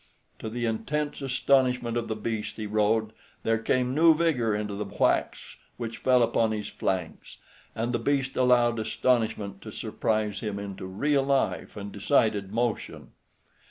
To 0.39 0.49
the 0.49 0.65
intense 0.65 1.21
astonishment 1.21 1.95
of 1.95 2.07
the 2.07 2.15
beast 2.15 2.55
he 2.55 2.65
rode, 2.65 3.13
there 3.43 3.59
came 3.59 3.93
new 3.93 4.15
vigor 4.15 4.55
into 4.55 4.73
the 4.73 4.83
whacks 4.85 5.57
which 5.77 5.99
fell 5.99 6.23
upon 6.23 6.51
his 6.53 6.69
flanks; 6.69 7.37
and 7.75 7.91
the 7.91 7.99
beast 7.99 8.35
allowed 8.35 8.79
astonishment 8.79 9.61
to 9.61 9.71
surprise 9.71 10.39
him 10.39 10.57
into 10.57 10.87
real 10.87 11.21
life 11.21 11.77
and 11.77 11.91
decided 11.91 12.51
motion. 12.51 13.11